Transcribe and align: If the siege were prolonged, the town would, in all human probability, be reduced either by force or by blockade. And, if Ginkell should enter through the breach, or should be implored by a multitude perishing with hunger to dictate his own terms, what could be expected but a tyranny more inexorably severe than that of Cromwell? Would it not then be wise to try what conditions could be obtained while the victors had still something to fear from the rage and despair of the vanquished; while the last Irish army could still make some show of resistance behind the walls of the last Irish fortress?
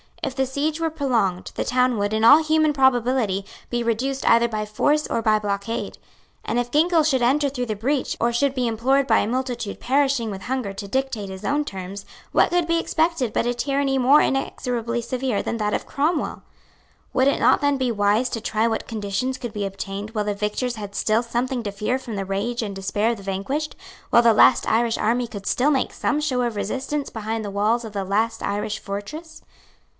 If 0.23 0.35
the 0.35 0.45
siege 0.47 0.79
were 0.79 0.91
prolonged, 0.91 1.51
the 1.55 1.63
town 1.63 1.97
would, 1.97 2.13
in 2.13 2.23
all 2.23 2.43
human 2.43 2.73
probability, 2.73 3.43
be 3.69 3.83
reduced 3.83 4.27
either 4.27 4.47
by 4.47 4.65
force 4.65 5.05
or 5.07 5.21
by 5.21 5.37
blockade. 5.39 5.97
And, 6.45 6.57
if 6.57 6.71
Ginkell 6.71 7.03
should 7.03 7.21
enter 7.21 7.49
through 7.49 7.65
the 7.67 7.75
breach, 7.75 8.17
or 8.19 8.31
should 8.31 8.55
be 8.55 8.67
implored 8.67 9.07
by 9.07 9.19
a 9.19 9.27
multitude 9.27 9.79
perishing 9.79 10.31
with 10.31 10.43
hunger 10.43 10.73
to 10.73 10.87
dictate 10.87 11.29
his 11.29 11.43
own 11.43 11.65
terms, 11.65 12.05
what 12.31 12.49
could 12.49 12.67
be 12.67 12.79
expected 12.79 13.33
but 13.33 13.47
a 13.47 13.53
tyranny 13.53 13.97
more 13.97 14.21
inexorably 14.21 15.01
severe 15.01 15.43
than 15.43 15.57
that 15.57 15.73
of 15.73 15.85
Cromwell? 15.87 16.43
Would 17.13 17.27
it 17.27 17.39
not 17.39 17.61
then 17.61 17.77
be 17.77 17.91
wise 17.91 18.29
to 18.29 18.41
try 18.41 18.67
what 18.67 18.87
conditions 18.87 19.37
could 19.37 19.53
be 19.53 19.65
obtained 19.65 20.11
while 20.11 20.25
the 20.25 20.33
victors 20.35 20.75
had 20.75 20.95
still 20.95 21.21
something 21.23 21.61
to 21.63 21.71
fear 21.71 21.99
from 21.99 22.15
the 22.15 22.25
rage 22.25 22.61
and 22.63 22.75
despair 22.75 23.11
of 23.11 23.17
the 23.17 23.23
vanquished; 23.23 23.75
while 24.11 24.23
the 24.23 24.33
last 24.33 24.69
Irish 24.69 24.97
army 24.97 25.27
could 25.27 25.45
still 25.47 25.71
make 25.71 25.93
some 25.93 26.19
show 26.19 26.41
of 26.41 26.55
resistance 26.55 27.09
behind 27.11 27.43
the 27.43 27.51
walls 27.51 27.83
of 27.85 27.93
the 27.93 28.03
last 28.05 28.41
Irish 28.41 28.77
fortress? 28.79 29.41